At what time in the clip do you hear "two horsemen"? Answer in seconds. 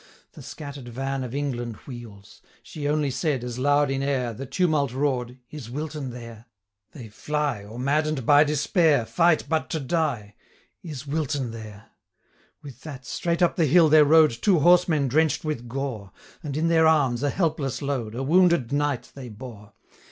14.31-15.07